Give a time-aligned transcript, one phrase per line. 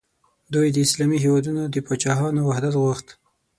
[0.53, 3.07] دوی د اسلامي هیوادونو د پاچاهانو وحدت غوښت.